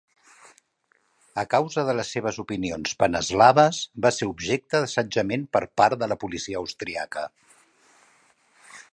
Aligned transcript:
A 1.41 1.41
causa 1.49 1.81
de 1.89 1.93
les 1.97 2.13
seves 2.15 2.39
opinions 2.43 2.95
pan-eslaves, 3.03 3.81
va 4.05 4.11
ser 4.15 4.29
objecte 4.29 4.81
d'assetjament 4.85 5.43
per 5.57 5.61
part 5.83 6.01
de 6.05 6.09
la 6.13 6.17
policia 6.25 6.63
austríaca. 6.63 7.27